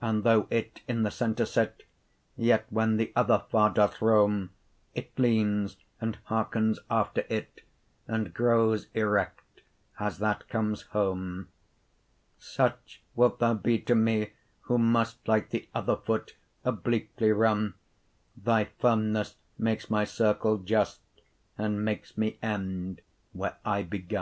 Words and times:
And 0.00 0.24
though 0.24 0.46
it 0.48 0.80
in 0.88 1.02
the 1.02 1.10
center 1.10 1.44
sit, 1.44 1.82
Yet 2.34 2.64
when 2.70 2.96
the 2.96 3.12
other 3.14 3.44
far 3.50 3.68
doth 3.68 4.00
rome, 4.00 4.52
30 4.94 4.98
It 5.08 5.16
leanes, 5.18 5.76
and 6.00 6.16
hearkens 6.24 6.78
after 6.90 7.24
it, 7.28 7.60
And 8.08 8.32
growes 8.32 8.86
erect, 8.94 9.60
as 9.98 10.16
that 10.16 10.48
comes 10.48 10.80
home. 10.96 11.48
Such 12.38 13.02
wilt 13.14 13.38
thou 13.38 13.52
be 13.52 13.78
to 13.80 13.94
mee, 13.94 14.32
who 14.62 14.78
must 14.78 15.28
Like 15.28 15.50
th'other 15.50 15.96
foot, 16.06 16.36
obliquely 16.64 17.30
runne; 17.30 17.74
Thy 18.34 18.64
firmnes 18.64 19.34
makes 19.58 19.90
my 19.90 20.04
circle 20.04 20.56
just, 20.56 21.00
And 21.58 21.84
makes 21.84 22.16
me 22.16 22.38
end, 22.42 23.02
where 23.34 23.58
I 23.66 23.82
begunne. 23.82 24.18